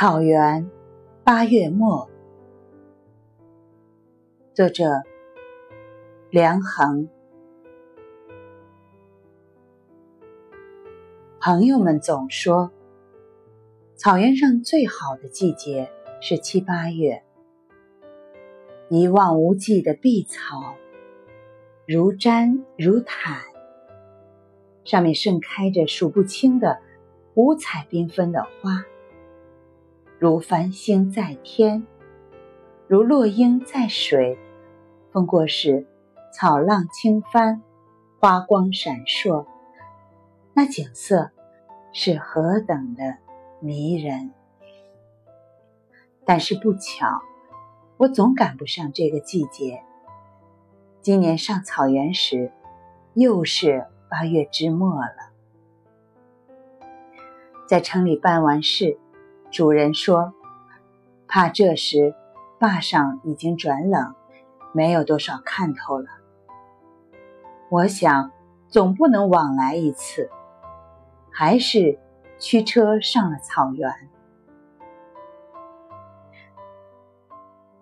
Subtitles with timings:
[0.00, 0.70] 草原，
[1.24, 2.08] 八月末。
[4.54, 5.02] 作者：
[6.30, 7.08] 梁衡。
[11.40, 12.70] 朋友们总说，
[13.96, 15.90] 草原上最好的季节
[16.20, 17.24] 是七八月。
[18.90, 20.76] 一望无际的碧草，
[21.88, 23.40] 如毡如毯，
[24.84, 26.78] 上面盛开着数不清的
[27.34, 28.84] 五彩缤纷的花。
[30.20, 31.86] 如繁星在天，
[32.88, 34.36] 如落英在水。
[35.12, 35.86] 风过时，
[36.32, 37.62] 草浪轻翻，
[38.18, 39.46] 花光闪烁，
[40.54, 41.30] 那景色
[41.92, 43.18] 是何等的
[43.60, 44.32] 迷人！
[46.24, 47.22] 但是不巧，
[47.96, 49.84] 我总赶不上这个季节。
[51.00, 52.50] 今年上草原时，
[53.14, 55.30] 又是八月之末了。
[57.68, 58.98] 在城里办完事。
[59.50, 60.34] 主人说
[61.26, 62.14] ：“怕这时
[62.58, 64.14] 坝上已经转冷，
[64.72, 66.06] 没有多少看头了。
[67.70, 68.30] 我想
[68.68, 70.30] 总不能往来一次，
[71.32, 71.98] 还是
[72.38, 73.90] 驱车上了草原。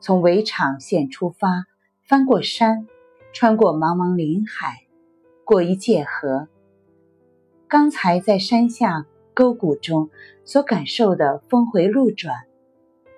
[0.00, 1.66] 从围场县出发，
[2.02, 2.88] 翻过山，
[3.34, 4.86] 穿过茫茫林海，
[5.44, 6.48] 过一界河。
[7.68, 9.04] 刚才在山下。”
[9.40, 10.10] 沟谷中
[10.44, 12.46] 所感受的峰回路转，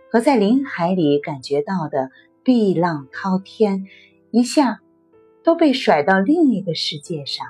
[0.09, 2.13] 和在林海里感觉到的
[2.45, 3.87] 碧浪滔天，
[4.31, 4.81] 一下
[5.43, 7.49] 都被甩到另一个世界上，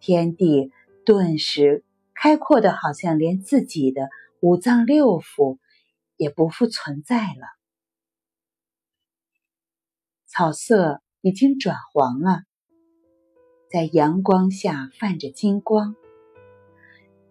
[0.00, 0.70] 天地
[1.06, 1.82] 顿时
[2.14, 5.56] 开阔的，好像连自己的五脏六腑
[6.18, 7.46] 也不复存在了。
[10.26, 12.42] 草色已经转黄了，
[13.70, 15.96] 在阳光下泛着金光。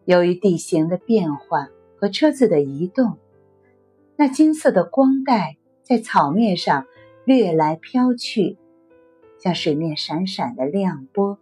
[0.05, 3.17] 由于地形的变换和车子的移动，
[4.15, 6.87] 那金色的光带在草面上
[7.25, 8.57] 掠来飘去，
[9.37, 11.37] 像水面闪闪的亮波，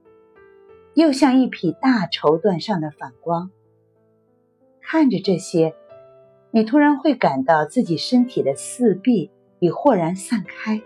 [0.94, 3.51] 又像一匹大绸缎上的反光。
[4.81, 5.75] 看着这些，
[6.51, 10.81] 你突然会感到自己身体的四壁已豁然散开，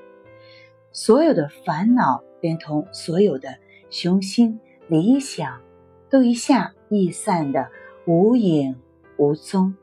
[0.92, 3.58] 所有的烦恼，连同所有的
[3.90, 5.62] 雄心理想，
[6.14, 6.76] 都一下。
[6.90, 7.72] 易散的
[8.06, 8.80] 无影
[9.18, 9.74] 无踪，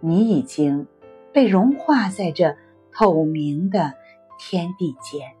[0.00, 0.88] 你已经
[1.32, 2.56] 被融化在这
[2.90, 3.94] 透明的
[4.36, 5.36] 天地间。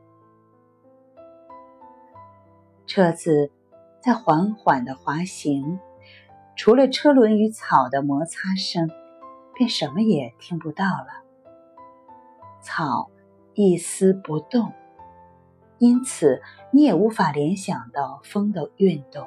[2.86, 3.50] 车子
[4.00, 5.80] 在缓缓的滑行，
[6.54, 8.88] 除了车轮与草的摩擦声，
[9.52, 11.24] 便什么也听不到了。
[12.62, 13.10] 草
[13.54, 14.72] 一丝不动，
[15.78, 16.40] 因此
[16.70, 19.26] 你也无法联想到风的运动。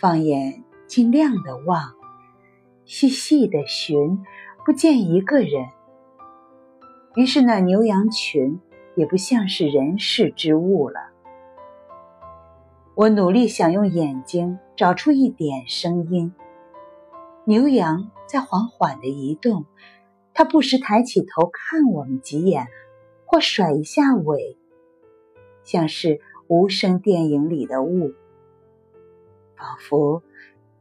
[0.00, 1.94] 放眼尽量的望，
[2.84, 4.24] 细细的寻，
[4.66, 5.68] 不见一个人。
[7.14, 8.60] 于是那牛羊群
[8.96, 10.98] 也不像是人世之物了。
[12.96, 16.34] 我努力想用眼睛找出一点声音。
[17.44, 19.64] 牛羊在缓缓的移动，
[20.32, 22.66] 它不时抬起头看我们几眼，
[23.26, 24.58] 或甩一下尾，
[25.62, 28.12] 像是无声电影里的雾。
[29.56, 30.22] 仿佛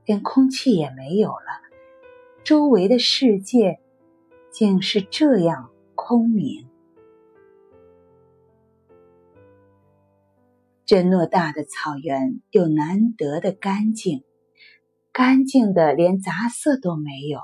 [0.06, 1.62] 连空气也没有了，
[2.44, 3.80] 周围的世界
[4.52, 6.68] 竟是这样空明。
[10.86, 14.24] 这偌大的草原又难得的干净，
[15.14, 17.40] 干净的连杂色都没有。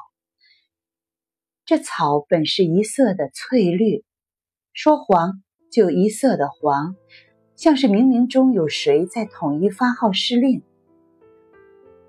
[1.66, 4.04] 这草本是一色的翠绿，
[4.74, 5.42] 说黄
[5.72, 6.96] 就一色的黄，
[7.56, 10.64] 像是冥冥中有谁在统一发号施令。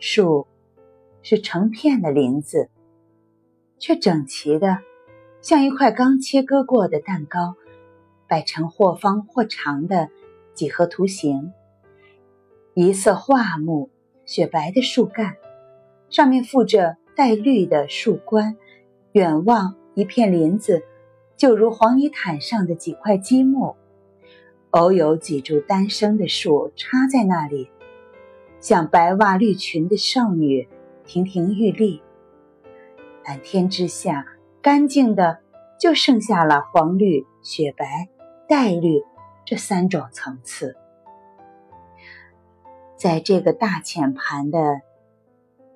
[0.01, 0.47] 树
[1.23, 2.71] 是成片的林子，
[3.79, 4.79] 却整齐的
[5.43, 7.55] 像一块刚切割过的蛋糕，
[8.27, 10.09] 摆成或方或长的
[10.55, 11.53] 几何图形。
[12.73, 13.91] 一色桦木，
[14.25, 15.37] 雪白的树干，
[16.09, 18.57] 上面附着带绿的树冠。
[19.13, 20.83] 远望一片林子，
[21.37, 23.77] 就如黄泥毯上的几块积木。
[24.71, 27.69] 偶有几株单生的树插在那里。
[28.61, 30.69] 像白袜绿裙的少女，
[31.07, 32.03] 亭亭玉立。
[33.25, 34.27] 蓝天之下，
[34.61, 35.39] 干净的
[35.79, 38.09] 就剩下了黄绿、雪白、
[38.47, 39.03] 黛绿
[39.47, 40.77] 这三种层次。
[42.97, 44.83] 在这个大浅盘的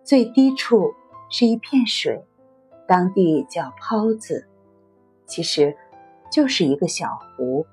[0.02, 0.92] 最低处，
[1.30, 2.22] 是一片水，
[2.86, 4.46] 当地叫泡子，
[5.24, 5.74] 其实
[6.30, 7.64] 就是一个小湖。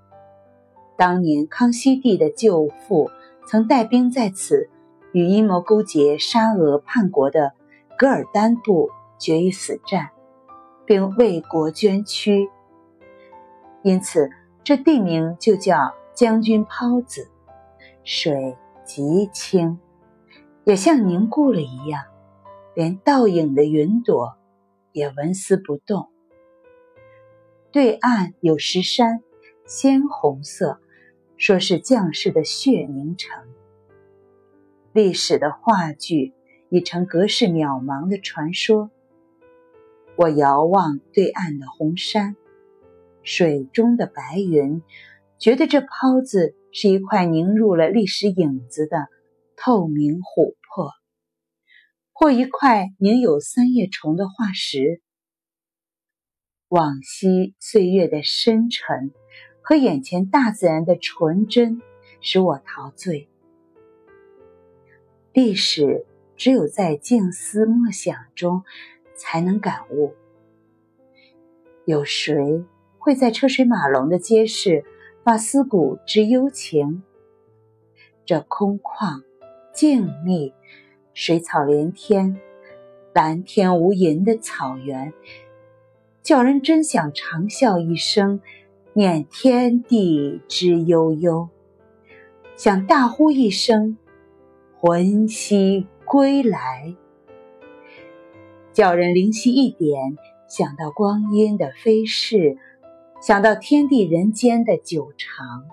[0.96, 3.12] 当年康熙帝的舅父
[3.46, 4.70] 曾带兵在此。
[5.14, 7.54] 与阴谋勾结沙俄叛国的
[7.98, 10.10] 噶尔丹部决一死战，
[10.86, 12.50] 并为国捐躯，
[13.84, 14.30] 因此
[14.64, 17.30] 这地名就叫将军抛子。
[18.04, 19.80] 水极清，
[20.64, 22.04] 也像凝固了一样，
[22.74, 24.38] 连倒影的云朵
[24.92, 26.10] 也纹丝不动。
[27.72, 29.22] 对岸有石山，
[29.66, 30.80] 鲜红色，
[31.38, 33.44] 说是将士的血凝成。
[34.94, 36.34] 历史的话剧
[36.70, 38.92] 已成隔世渺茫的传说。
[40.18, 42.36] 我遥望对岸的红山，
[43.24, 44.84] 水中的白云，
[45.40, 49.08] 觉得这泡子是一块凝入了历史影子的
[49.56, 50.92] 透明琥珀，
[52.12, 55.02] 或一块凝有三叶虫的化石。
[56.68, 59.12] 往昔岁月的深沉
[59.62, 61.82] 和眼前大自然的纯真，
[62.20, 63.31] 使我陶醉。
[65.34, 66.06] 历史
[66.36, 68.64] 只有在静思默想中
[69.16, 70.14] 才能感悟。
[71.86, 72.66] 有谁
[72.98, 74.84] 会在车水马龙的街市
[75.24, 77.04] 把思古之幽情？
[78.26, 79.24] 这空旷、
[79.74, 80.54] 静谧、
[81.14, 82.38] 水草连天、
[83.14, 85.14] 蓝天无垠的草原，
[86.22, 88.42] 叫人真想长啸一声，
[88.94, 91.48] 念天地之悠悠，
[92.58, 93.98] 想大呼一声。
[94.84, 96.96] 魂兮归来，
[98.74, 100.18] 叫人灵犀一点，
[100.50, 102.58] 想到光阴的飞逝，
[103.22, 105.68] 想到天地人间的久长。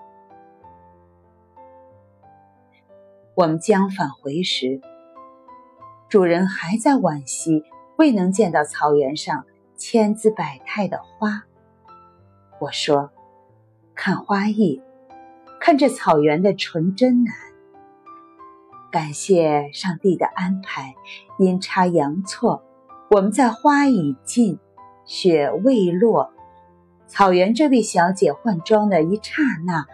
[3.33, 4.79] 我们将返回时，
[6.07, 7.63] 主人还在惋惜
[7.97, 11.45] 未能见到草原上千姿百态的花。
[12.59, 13.09] 我说
[13.95, 14.83] ：“看花意，
[15.59, 17.33] 看这草原的纯真难。”
[18.91, 20.95] 感谢上帝的安排，
[21.37, 22.63] 阴差阳错，
[23.11, 24.57] 我们在花已尽，
[25.05, 26.31] 雪未落，
[27.05, 29.85] 草原这位小姐换装的一刹那，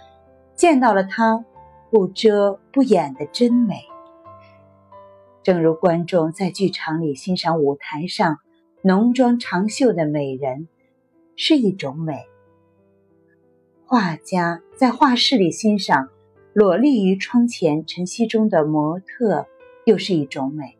[0.55, 1.43] 见到了她
[1.91, 3.83] 不遮不掩的真美。
[5.43, 8.39] 正如观众在剧场里欣赏舞台上
[8.81, 10.69] 浓妆长袖的美人
[11.35, 12.25] 是一种美，
[13.85, 16.07] 画家在画室里欣赏。
[16.55, 19.45] 裸立于窗前晨曦中的模特，
[19.85, 20.77] 又是一种美。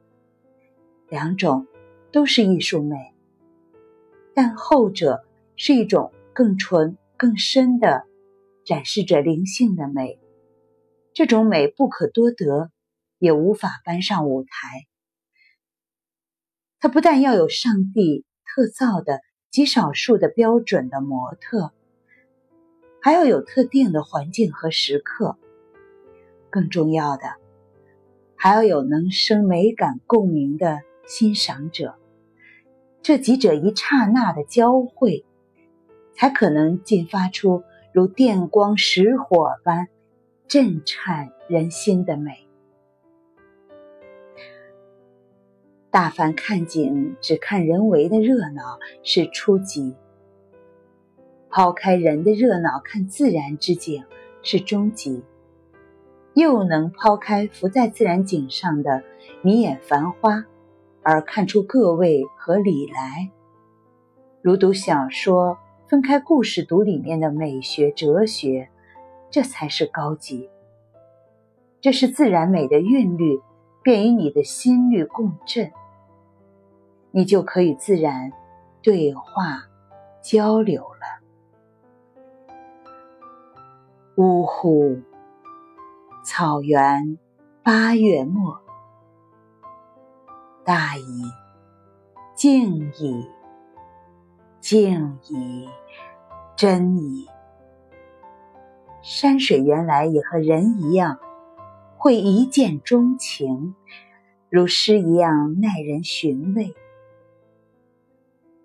[1.10, 1.68] 两种
[2.14, 3.14] 都是艺术美，
[4.34, 5.26] 但后者
[5.58, 8.06] 是一种更纯、更深的，
[8.64, 10.18] 展示着灵性的美。
[11.14, 12.72] 这种美不可多得，
[13.20, 14.86] 也无法搬上舞台。
[16.80, 19.20] 它不但要有上帝特造的
[19.52, 21.74] 极少数的标准的模特，
[23.02, 25.38] 还要有特定的环境和时刻。
[26.56, 27.24] 更重要的，
[28.38, 31.96] 还要有能生美感共鸣的欣赏者，
[33.02, 35.26] 这几者一刹那的交汇，
[36.14, 39.90] 才可能进发出如电光石火般
[40.48, 42.48] 震颤人心的美。
[45.92, 49.94] 大凡看景只看人为的热闹是初级，
[51.50, 54.06] 抛开人的热闹看自然之景
[54.42, 55.22] 是中级。
[56.36, 59.02] 又能抛开浮在自然景上的
[59.42, 60.44] 迷眼繁花，
[61.02, 63.32] 而看出各位和理来，
[64.42, 68.70] 如读小说，分开故事读里面的美学哲学，
[69.32, 70.50] 这才是高级。
[71.80, 73.40] 这是自然美的韵律，
[73.82, 75.72] 便与你的心律共振，
[77.12, 78.34] 你就可以自然
[78.82, 79.70] 对话
[80.22, 81.24] 交流了。
[84.18, 85.00] 呜呼！
[86.26, 87.20] 草原，
[87.62, 88.60] 八月末，
[90.64, 91.04] 大矣，
[92.36, 93.30] 静矣，
[94.60, 95.70] 静矣，
[96.56, 97.28] 真矣。
[99.04, 101.20] 山水原来也和人一样，
[101.96, 103.76] 会一见钟情，
[104.50, 106.74] 如诗一样耐人寻味。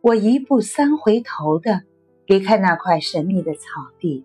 [0.01, 1.83] 我一步三回头的
[2.25, 4.25] 离开那块神秘的草地。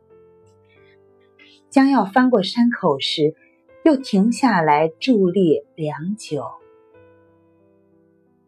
[1.75, 3.35] 将要翻过山口时，
[3.83, 6.45] 又停下来伫立良久。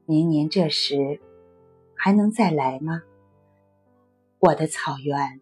[0.06, 1.20] 明年这时
[1.94, 3.04] 还能再来吗？
[4.40, 5.42] 我的草原。